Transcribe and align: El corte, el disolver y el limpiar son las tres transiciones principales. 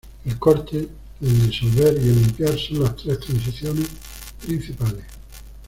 El 0.25 0.39
corte, 0.39 0.89
el 1.21 1.45
disolver 1.47 1.93
y 1.93 2.09
el 2.09 2.23
limpiar 2.23 2.57
son 2.57 2.79
las 2.81 2.95
tres 2.95 3.19
transiciones 3.19 3.85
principales. 4.43 5.05